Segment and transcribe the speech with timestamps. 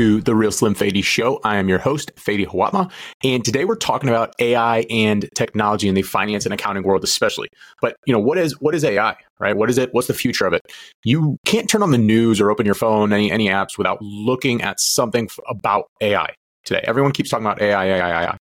[0.00, 1.40] to the Real Slim Fady Show.
[1.44, 2.90] I am your host, Fady Hawatmeh,
[3.22, 7.48] and today we're talking about AI and technology in the finance and accounting world, especially.
[7.82, 9.54] But you know, what is what is AI, right?
[9.54, 9.92] What is it?
[9.92, 10.62] What's the future of it?
[11.04, 14.62] You can't turn on the news or open your phone, any any apps, without looking
[14.62, 16.32] at something about AI
[16.64, 16.82] today.
[16.84, 18.38] Everyone keeps talking about AI, AI, AI.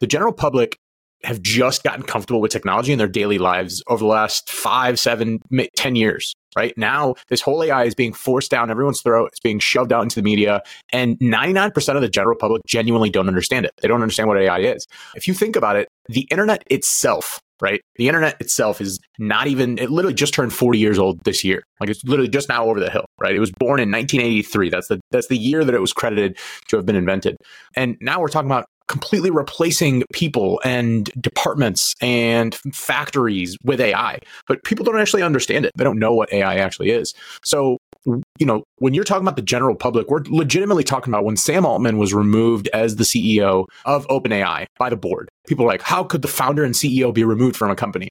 [0.00, 0.78] The general public
[1.22, 5.40] have just gotten comfortable with technology in their daily lives over the last five, seven,
[5.76, 6.34] ten years.
[6.56, 9.30] Right now, this whole AI is being forced down everyone's throat.
[9.32, 13.28] It's being shoved out into the media, and 99% of the general public genuinely don't
[13.28, 13.72] understand it.
[13.80, 14.86] They don't understand what AI is.
[15.14, 17.80] If you think about it, the internet itself, right?
[17.96, 21.62] The internet itself is not even, it literally just turned 40 years old this year.
[21.80, 23.34] Like it's literally just now over the hill, right?
[23.34, 24.70] It was born in 1983.
[24.70, 27.36] That's the, that's the year that it was credited to have been invented.
[27.74, 34.18] And now we're talking about completely replacing people and departments and factories with AI.
[34.46, 35.72] But people don't actually understand it.
[35.76, 37.14] They don't know what AI actually is.
[37.44, 41.36] So, you know, when you're talking about the general public, we're legitimately talking about when
[41.36, 45.28] Sam Altman was removed as the CEO of OpenAI by the board.
[45.46, 48.08] People are like, how could the founder and CEO be removed from a company?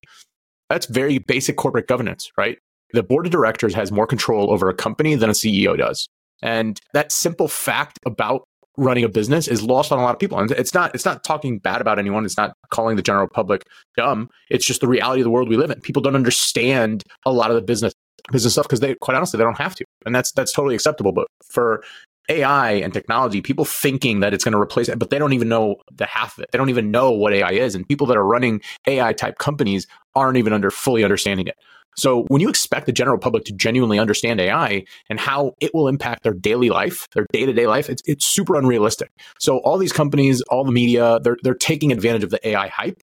[0.70, 2.58] That's very basic corporate governance, right?
[2.94, 6.08] The board of directors has more control over a company than a CEO does.
[6.42, 8.44] And that simple fact about
[8.78, 10.40] running a business is lost on a lot of people.
[10.40, 12.26] And it's not it's not talking bad about anyone.
[12.26, 13.66] It's not calling the general public
[13.98, 14.30] dumb.
[14.50, 15.80] It's just the reality of the world we live in.
[15.82, 17.94] People don't understand a lot of the business
[18.32, 19.86] business stuff because they quite honestly they don't have to.
[20.06, 21.12] And that's that's totally acceptable.
[21.12, 21.84] But for
[22.30, 25.50] AI and technology, people thinking that it's going to replace it, but they don't even
[25.50, 26.52] know the half of it.
[26.52, 27.76] They don't even know what AI is.
[27.76, 31.58] And people that are running AI type companies aren't even under fully understanding it.
[31.96, 35.88] So when you expect the general public to genuinely understand AI and how it will
[35.88, 39.12] impact their daily life, their day to day life, it's, it's super unrealistic.
[39.40, 43.02] So all these companies, all the media, they're, they're taking advantage of the AI hype.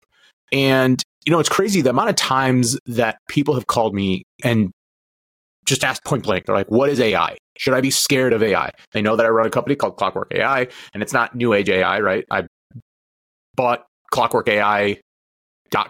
[0.53, 4.71] And, you know, it's crazy the amount of times that people have called me and
[5.67, 7.37] just asked point blank, they're like, what is AI?
[7.57, 8.73] Should I be scared of AI?
[8.93, 11.69] They know that I run a company called Clockwork AI and it's not new age
[11.69, 12.25] AI, right?
[12.31, 12.47] I
[13.55, 14.99] bought Clockwork AI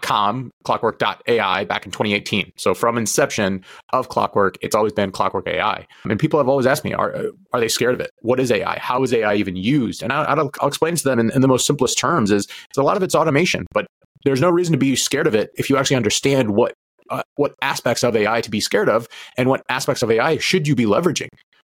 [0.01, 5.85] com clockwork.ai back in 2018 so from inception of clockwork it's always been clockwork ai
[6.05, 8.11] and people have always asked me are, are they scared of it?
[8.21, 10.03] What is ai how is ai even used?
[10.03, 12.83] And I, will explain to them in, in, the most simplest terms is, is a
[12.83, 13.85] lot of it's automation but
[14.23, 16.73] there's no reason to be scared of it if you actually understand what
[17.09, 20.67] uh, what aspects of ai to be scared of and what aspects of ai should
[20.67, 21.27] you be leveraging.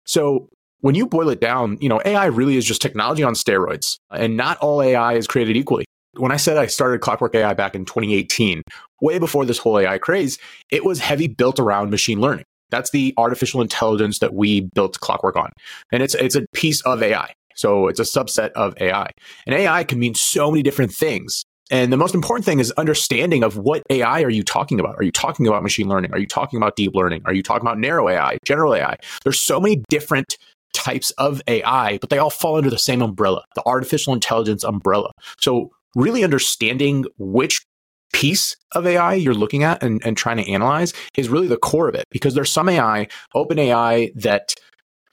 [0.06, 0.50] So
[0.82, 4.38] when you boil it down, you know, AI really is just technology on steroids, and
[4.38, 7.86] not all AI is created equally when I said I started Clockwork AI back in
[7.86, 8.64] 2018,
[9.02, 10.38] way before this whole AI craze,
[10.72, 12.46] it was heavy built around machine learning.
[12.70, 15.52] That's the artificial intelligence that we built Clockwork on.
[15.92, 17.34] And it's it's a piece of AI.
[17.56, 19.10] So it's a subset of AI.
[19.46, 21.44] And AI can mean so many different things.
[21.72, 24.96] And the most important thing is understanding of what AI are you talking about?
[24.96, 26.14] Are you talking about machine learning?
[26.14, 27.22] Are you talking about deep learning?
[27.26, 28.98] Are you talking about narrow AI, general AI?
[29.24, 30.38] There's so many different
[30.74, 35.12] types of AI, but they all fall under the same umbrella, the artificial intelligence umbrella.
[35.40, 37.66] So really understanding which
[38.14, 41.88] piece of AI you're looking at and, and trying to analyze is really the core
[41.88, 44.56] of it because there's some AI, open AI, that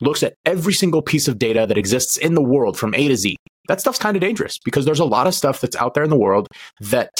[0.01, 3.17] looks at every single piece of data that exists in the world from A to
[3.17, 3.37] Z.
[3.69, 6.11] That stuff's kind of dangerous because there's a lot of stuff that's out there in
[6.11, 6.49] the world
[6.81, 7.11] that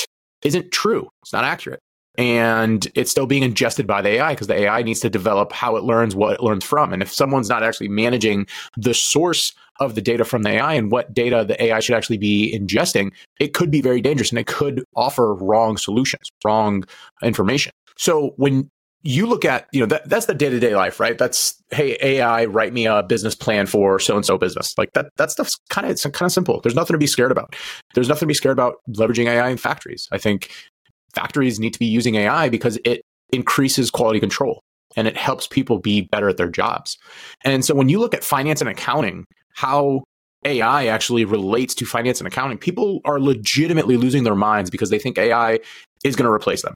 [0.43, 1.09] isn't true.
[1.23, 1.81] It's not accurate
[2.19, 5.77] and it's still being ingested by the AI because the AI needs to develop how
[5.77, 6.93] it learns what it learns from.
[6.93, 8.47] And if someone's not actually managing
[8.77, 12.19] the source of the data from the AI and what data the AI should actually
[12.19, 16.85] be ingesting, it could be very dangerous and it could offer wrong solutions, wrong
[17.23, 17.73] information.
[17.97, 18.71] So when
[19.03, 21.17] you look at, you know, that, that's the day to day life, right?
[21.17, 24.77] That's, hey, AI, write me a business plan for so and so business.
[24.77, 26.61] Like that, that stuff's kind of, it's kind of simple.
[26.61, 27.55] There's nothing to be scared about.
[27.95, 30.09] There's nothing to be scared about leveraging AI in factories.
[30.11, 30.51] I think
[31.15, 33.03] factories need to be using AI because it
[33.33, 34.61] increases quality control
[34.97, 36.97] and it helps people be better at their jobs.
[37.45, 39.25] And so when you look at finance and accounting,
[39.55, 40.05] how
[40.45, 44.99] AI actually relates to finance and accounting, people are legitimately losing their minds because they
[44.99, 45.59] think AI
[46.05, 46.75] is going to replace them.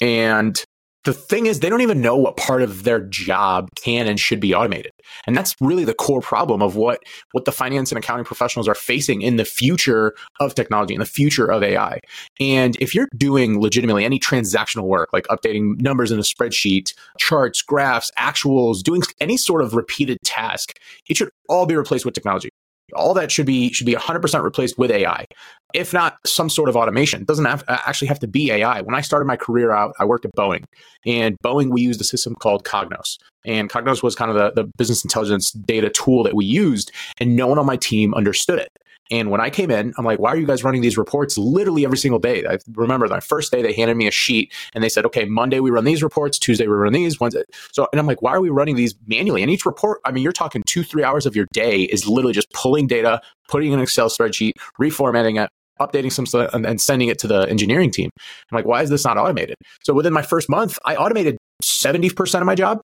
[0.00, 0.62] And
[1.04, 4.40] the thing is, they don't even know what part of their job can and should
[4.40, 4.92] be automated.
[5.26, 7.02] And that's really the core problem of what,
[7.32, 11.06] what the finance and accounting professionals are facing in the future of technology, in the
[11.06, 12.00] future of AI.
[12.40, 17.60] And if you're doing legitimately any transactional work, like updating numbers in a spreadsheet, charts,
[17.60, 20.78] graphs, actuals, doing any sort of repeated task,
[21.08, 22.48] it should all be replaced with technology
[22.94, 25.26] all that should be should be 100% replaced with AI,
[25.72, 27.22] if not some sort of automation.
[27.22, 28.80] It doesn't have, uh, actually have to be AI.
[28.82, 30.64] When I started my career out, I worked at Boeing,
[31.06, 34.70] and Boeing we used a system called Cognos, and Cognos was kind of the, the
[34.76, 38.70] business intelligence data tool that we used, and no one on my team understood it.
[39.10, 41.84] And when I came in, I'm like, why are you guys running these reports literally
[41.84, 42.44] every single day?
[42.48, 45.60] I remember my first day, they handed me a sheet and they said, okay, Monday
[45.60, 47.42] we run these reports, Tuesday we run these, Wednesday.
[47.72, 49.42] So, and I'm like, why are we running these manually?
[49.42, 52.32] And each report, I mean, you're talking two, three hours of your day is literally
[52.32, 57.08] just pulling data, putting in an Excel spreadsheet, reformatting it, updating some stuff and, sending
[57.08, 58.10] it to the engineering team.
[58.50, 59.56] I'm like, why is this not automated?
[59.82, 62.80] So within my first month, I automated 70% of my job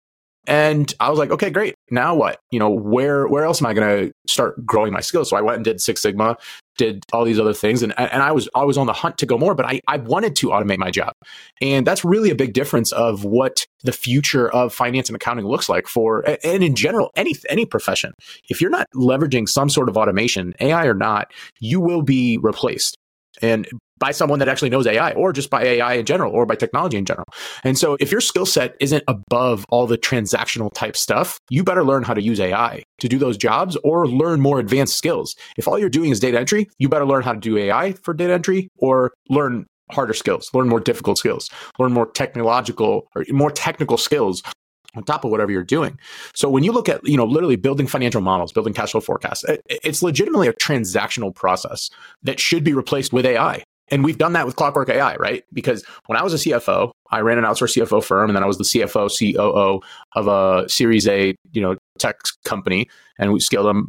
[0.48, 1.76] and I was like, okay, great.
[1.92, 2.40] Now what?
[2.52, 5.30] You know, where where else am I going to start growing my skills?
[5.30, 6.38] So I went and did Six Sigma,
[6.78, 9.26] did all these other things, and and I was I was on the hunt to
[9.26, 11.14] go more, but I I wanted to automate my job,
[11.62, 15.70] and that's really a big difference of what the future of finance and accounting looks
[15.70, 18.14] like for and in general any any profession.
[18.50, 22.98] If you're not leveraging some sort of automation, AI or not, you will be replaced.
[23.42, 23.68] And
[24.00, 26.98] by someone that actually knows AI or just by AI in general or by technology
[26.98, 27.28] in general.
[27.64, 31.84] And so if your skill set isn't above all the transactional type stuff, you better
[31.84, 35.36] learn how to use AI to do those jobs or learn more advanced skills.
[35.58, 38.14] If all you're doing is data entry, you better learn how to do AI for
[38.14, 41.50] data entry or learn harder skills, learn more difficult skills,
[41.80, 44.44] learn more technological or more technical skills
[44.96, 46.00] on top of whatever you're doing.
[46.34, 49.46] So when you look at, you know, literally building financial models, building cash flow forecasts,
[49.68, 51.90] it's legitimately a transactional process
[52.24, 53.64] that should be replaced with AI.
[53.92, 55.44] And we've done that with Clockwork AI, right?
[55.54, 58.48] Because when I was a CFO, I ran an outsourced CFO firm, and then I
[58.48, 59.82] was the CFO, COO
[60.14, 62.88] of a Series A, you know, tech company,
[63.18, 63.88] and we scaled them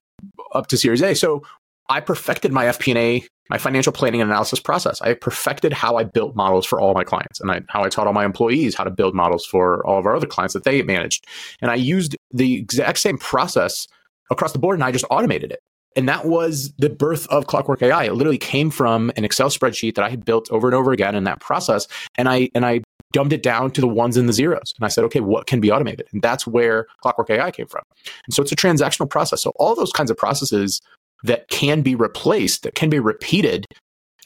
[0.55, 1.15] up to Series A.
[1.15, 1.43] So
[1.89, 5.01] I perfected my FP&A, my financial planning and analysis process.
[5.03, 8.07] I perfected how I built models for all my clients, and I, how I taught
[8.07, 10.83] all my employees how to build models for all of our other clients that they
[10.83, 11.27] managed.
[11.61, 13.87] And I used the exact same process
[14.31, 15.61] across the board, and I just automated it.
[15.97, 18.05] And that was the birth of Clockwork AI.
[18.05, 21.15] It literally came from an Excel spreadsheet that I had built over and over again
[21.15, 21.89] in that process.
[22.17, 22.83] And I and I
[23.13, 24.73] dumbed it down to the ones and the zeros.
[24.79, 26.07] And I said, okay, what can be automated?
[26.13, 27.83] And that's where Clockwork AI came from.
[28.25, 29.43] And so it's a transactional process.
[29.43, 30.81] So all those kinds of processes
[31.25, 33.67] that can be replaced, that can be repeated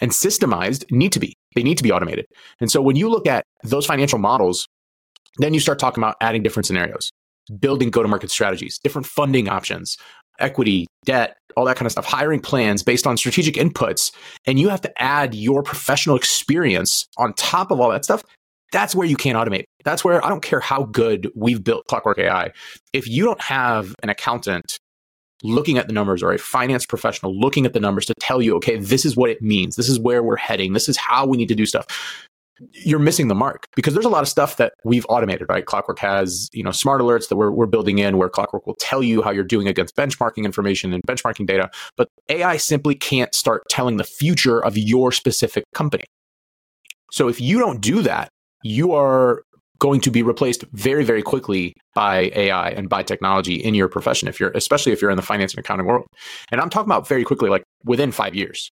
[0.01, 1.35] and systemized need to be.
[1.55, 2.27] They need to be automated.
[2.61, 4.67] And so when you look at those financial models,
[5.39, 7.11] then you start talking about adding different scenarios,
[7.59, 9.97] building go to market strategies, different funding options,
[10.39, 14.13] equity, debt, all that kind of stuff, hiring plans based on strategic inputs,
[14.47, 18.23] and you have to add your professional experience on top of all that stuff,
[18.73, 19.65] that's where you can't automate.
[19.85, 22.51] That's where I don't care how good we've built Clockwork AI.
[22.93, 24.79] If you don't have an accountant
[25.45, 28.57] looking at the numbers or a finance professional looking at the numbers to tell you,
[28.57, 29.77] okay, this is what it means.
[29.77, 30.73] This is where we're heading.
[30.73, 31.87] This is how we need to do stuff
[32.73, 35.67] you're missing the mark because there's a lot of stuff that we've automated, right?
[35.67, 39.03] Clockwork has, you know, smart alerts that we're, we're building in where Clockwork will tell
[39.03, 41.71] you how you're doing against benchmarking information and benchmarking data.
[41.97, 46.05] But AI simply can't start telling the future of your specific company.
[47.11, 48.29] So if you don't do that,
[48.63, 49.43] you are
[49.79, 54.29] going to be replaced very, very quickly by AI and by technology in your profession,
[54.29, 56.07] if you're, especially if you're in the finance and accounting world.
[56.51, 58.71] And I'm talking about very quickly, like within five years.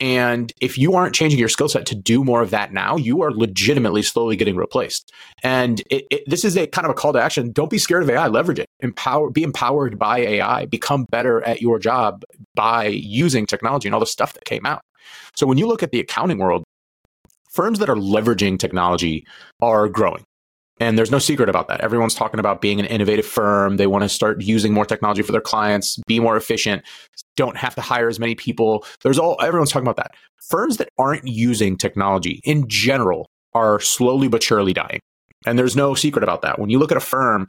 [0.00, 3.20] And if you aren't changing your skill set to do more of that now, you
[3.22, 5.12] are legitimately slowly getting replaced.
[5.42, 7.52] And it, it, this is a kind of a call to action.
[7.52, 8.28] Don't be scared of AI.
[8.28, 8.66] Leverage it.
[8.80, 9.30] Empower.
[9.30, 10.64] Be empowered by AI.
[10.66, 12.24] Become better at your job
[12.54, 14.80] by using technology and all the stuff that came out.
[15.36, 16.64] So when you look at the accounting world,
[17.50, 19.26] firms that are leveraging technology
[19.60, 20.24] are growing.
[20.80, 21.82] And there's no secret about that.
[21.82, 23.76] Everyone's talking about being an innovative firm.
[23.76, 26.82] They want to start using more technology for their clients, be more efficient,
[27.36, 28.84] don't have to hire as many people.
[29.02, 30.12] There's all, everyone's talking about that.
[30.48, 35.00] Firms that aren't using technology in general are slowly but surely dying.
[35.46, 36.58] And there's no secret about that.
[36.58, 37.48] When you look at a firm,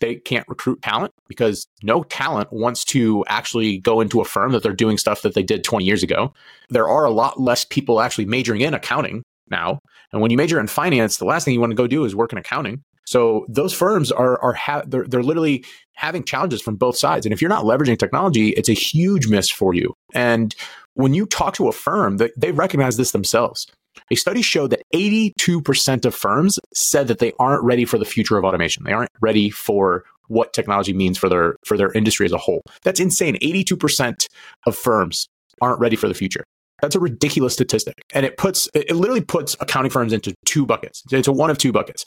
[0.00, 4.62] they can't recruit talent because no talent wants to actually go into a firm that
[4.62, 6.34] they're doing stuff that they did 20 years ago.
[6.68, 9.78] There are a lot less people actually majoring in accounting now.
[10.12, 12.16] And when you major in finance, the last thing you want to go do is
[12.16, 12.82] work in accounting.
[13.06, 17.26] So those firms are are ha- they're, they're literally having challenges from both sides.
[17.26, 19.94] And if you're not leveraging technology, it's a huge miss for you.
[20.14, 20.54] And
[20.94, 23.66] when you talk to a firm, they, they recognize this themselves.
[24.10, 28.38] A study showed that 82% of firms said that they aren't ready for the future
[28.38, 28.84] of automation.
[28.84, 32.62] They aren't ready for what technology means for their for their industry as a whole.
[32.84, 33.36] That's insane.
[33.42, 34.26] 82%
[34.66, 35.28] of firms
[35.60, 36.44] aren't ready for the future.
[36.82, 37.94] That's a ridiculous statistic.
[38.12, 41.02] And it puts, it literally puts accounting firms into two buckets.
[41.10, 42.04] It's a one of two buckets.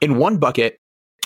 [0.00, 0.78] In one bucket,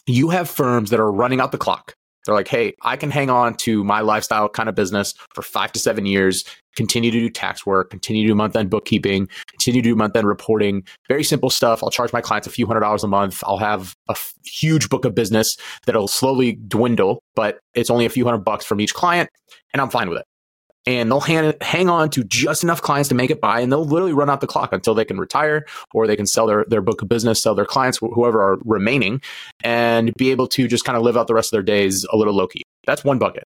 [0.06, 1.94] you have firms that are running out the clock.
[2.24, 5.70] They're like, hey, I can hang on to my lifestyle kind of business for five
[5.72, 9.80] to seven years, continue to do tax work, continue to do month end bookkeeping, continue
[9.80, 10.82] to do month end reporting.
[11.08, 11.82] Very simple stuff.
[11.84, 13.42] I'll charge my clients a few hundred dollars a month.
[13.46, 18.10] I'll have a f- huge book of business that'll slowly dwindle, but it's only a
[18.10, 19.30] few hundred bucks from each client,
[19.72, 20.26] and I'm fine with it
[20.86, 23.84] and they'll hang, hang on to just enough clients to make it by and they'll
[23.84, 26.80] literally run out the clock until they can retire or they can sell their, their
[26.80, 29.20] book of business sell their clients whoever are remaining
[29.64, 32.16] and be able to just kind of live out the rest of their days a
[32.16, 33.44] little low key that's one bucket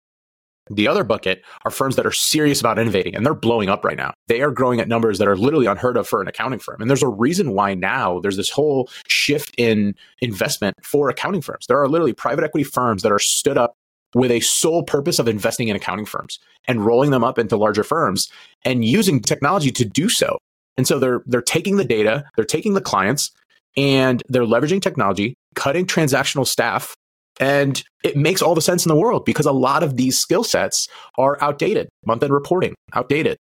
[0.70, 3.98] The other bucket are firms that are serious about innovating and they're blowing up right
[3.98, 4.14] now.
[4.28, 6.80] They are growing at numbers that are literally unheard of for an accounting firm.
[6.80, 11.66] And there's a reason why now there's this whole shift in investment for accounting firms.
[11.68, 13.76] There are literally private equity firms that are stood up
[14.16, 17.84] with a sole purpose of investing in accounting firms and rolling them up into larger
[17.84, 18.32] firms
[18.64, 20.38] and using technology to do so.
[20.78, 23.32] And so they're they're taking the data, they're taking the clients,
[23.78, 26.96] and they're leveraging technology, cutting transactional staff
[27.40, 30.44] and it makes all the sense in the world because a lot of these skill
[30.44, 31.90] sets are outdated.
[32.06, 33.38] Month end reporting, outdated.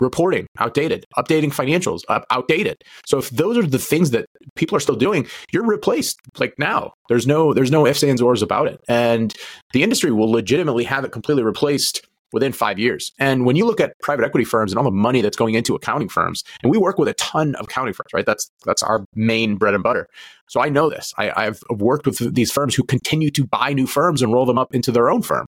[0.00, 1.04] Reporting, outdated.
[1.16, 2.82] Updating financials, outdated.
[3.06, 6.92] So if those are the things that people are still doing, you're replaced like now.
[7.08, 8.80] There's no there's no ifs, ands, ors about it.
[8.88, 9.34] And
[9.72, 13.12] the industry will legitimately have it completely replaced within five years.
[13.18, 15.74] And when you look at private equity firms and all the money that's going into
[15.74, 18.26] accounting firms, and we work with a ton of accounting firms, right?
[18.26, 20.08] That's that's our main bread and butter.
[20.48, 21.12] So I know this.
[21.18, 24.58] I, I've worked with these firms who continue to buy new firms and roll them
[24.58, 25.46] up into their own firm.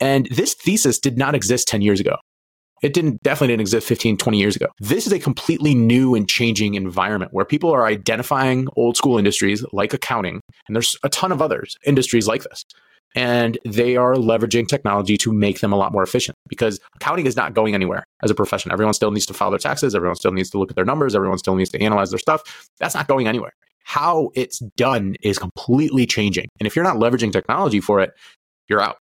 [0.00, 2.16] And this thesis did not exist 10 years ago.
[2.82, 4.66] It didn't definitely didn't exist 15, 20 years ago.
[4.80, 9.64] This is a completely new and changing environment where people are identifying old school industries
[9.72, 12.64] like accounting, and there's a ton of others industries like this
[13.14, 17.36] and they are leveraging technology to make them a lot more efficient because accounting is
[17.36, 18.72] not going anywhere as a profession.
[18.72, 21.14] Everyone still needs to file their taxes, everyone still needs to look at their numbers,
[21.14, 22.70] everyone still needs to analyze their stuff.
[22.78, 23.52] That's not going anywhere.
[23.84, 26.48] How it's done is completely changing.
[26.60, 28.12] And if you're not leveraging technology for it,
[28.68, 28.96] you're out.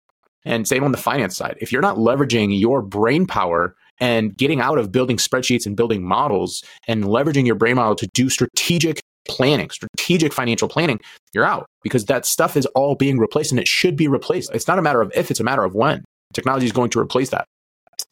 [0.45, 1.57] And same on the finance side.
[1.59, 6.03] If you're not leveraging your brain power and getting out of building spreadsheets and building
[6.03, 10.99] models and leveraging your brain model to do strategic planning, strategic financial planning,
[11.33, 14.49] you're out because that stuff is all being replaced and it should be replaced.
[14.53, 16.03] It's not a matter of if, it's a matter of when.
[16.33, 17.45] Technology is going to replace that.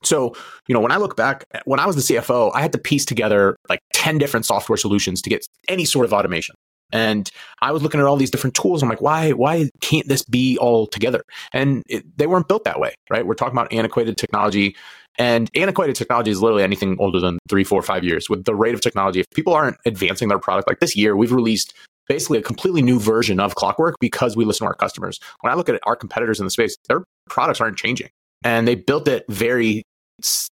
[0.03, 0.35] So,
[0.67, 3.05] you know, when I look back, when I was the CFO, I had to piece
[3.05, 6.55] together like 10 different software solutions to get any sort of automation.
[6.91, 7.29] And
[7.61, 8.81] I was looking at all these different tools.
[8.81, 11.23] I'm like, why, why can't this be all together?
[11.53, 13.25] And it, they weren't built that way, right?
[13.25, 14.75] We're talking about antiquated technology
[15.17, 18.29] and antiquated technology is literally anything older than three, four, five years.
[18.29, 21.31] With the rate of technology, if people aren't advancing their product, like this year, we've
[21.31, 21.73] released
[22.07, 25.19] basically a completely new version of Clockwork because we listen to our customers.
[25.41, 28.09] When I look at our competitors in the space, their products aren't changing,
[28.43, 29.83] and they built it very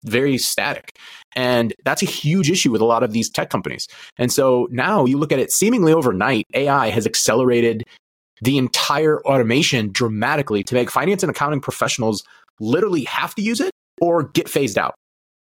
[0.06, 0.98] very static.
[1.36, 3.88] And that's a huge issue with a lot of these tech companies.
[4.18, 7.84] And so now you look at it seemingly overnight, AI has accelerated
[8.42, 12.24] the entire automation dramatically to make finance and accounting professionals
[12.60, 14.96] literally have to use it or get phased out.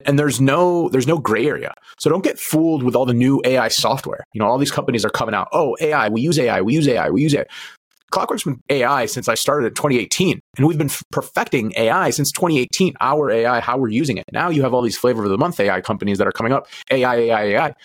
[0.05, 1.73] And there's no there's no gray area.
[1.99, 4.23] So don't get fooled with all the new AI software.
[4.33, 6.87] You know, all these companies are coming out, "Oh, AI, we use AI, we use
[6.87, 7.45] AI, we use AI."
[8.11, 12.95] Clockwork's been AI since I started in 2018, and we've been perfecting AI since 2018.
[13.01, 14.25] Our AI, how we're using it.
[14.31, 16.67] Now you have all these flavor of the month AI companies that are coming up.
[16.89, 17.75] AI, AI, AI.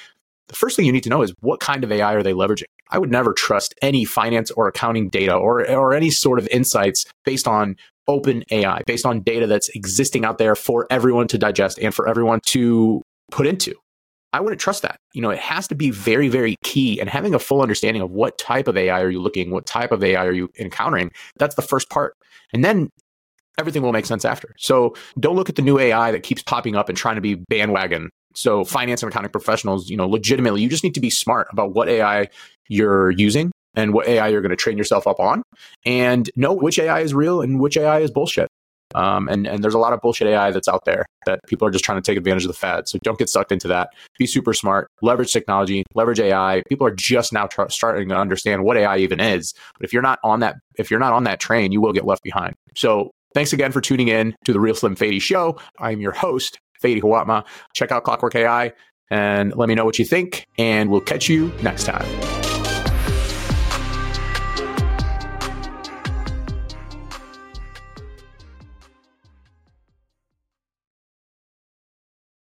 [0.48, 2.64] The first thing you need to know is what kind of AI are they leveraging?
[2.90, 7.06] I would never trust any finance or accounting data or, or any sort of insights
[7.24, 7.76] based on
[8.06, 12.06] open AI, based on data that's existing out there for everyone to digest and for
[12.08, 13.74] everyone to put into.
[14.32, 14.96] I wouldn't trust that.
[15.12, 17.00] You know, it has to be very, very key.
[17.00, 19.92] And having a full understanding of what type of AI are you looking, what type
[19.92, 22.14] of AI are you encountering, that's the first part.
[22.52, 22.88] And then
[23.58, 24.54] everything will make sense after.
[24.58, 27.34] So don't look at the new AI that keeps popping up and trying to be
[27.34, 28.08] bandwagon.
[28.34, 31.74] So finance and accounting professionals, you know, legitimately, you just need to be smart about
[31.74, 32.28] what AI
[32.68, 35.42] you're using and what AI you're going to train yourself up on
[35.84, 38.48] and know which AI is real and which AI is bullshit.
[38.94, 41.70] Um, and, and there's a lot of bullshit AI that's out there that people are
[41.70, 42.88] just trying to take advantage of the fad.
[42.88, 43.90] So don't get sucked into that.
[44.18, 46.62] Be super smart, leverage technology, leverage AI.
[46.68, 49.54] People are just now starting to understand what AI even is.
[49.78, 52.04] But if you're not on that, if you're not on that train, you will get
[52.04, 52.54] left behind.
[52.76, 55.58] So thanks again for tuning in to the Real Slim Fady show.
[55.78, 57.44] I'm your host, Fady Hawatmeh.
[57.74, 58.72] Check out Clockwork AI
[59.10, 60.46] and let me know what you think.
[60.58, 62.41] And we'll catch you next time.